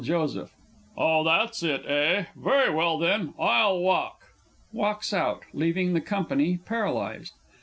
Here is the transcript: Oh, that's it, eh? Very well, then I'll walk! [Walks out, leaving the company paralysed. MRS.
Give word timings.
Oh, 0.97 1.23
that's 1.23 1.61
it, 1.61 1.85
eh? 1.85 2.25
Very 2.35 2.73
well, 2.73 2.97
then 2.97 3.35
I'll 3.39 3.79
walk! 3.81 4.17
[Walks 4.73 5.13
out, 5.13 5.43
leaving 5.53 5.93
the 5.93 6.01
company 6.01 6.57
paralysed. 6.57 7.33
MRS. 7.35 7.39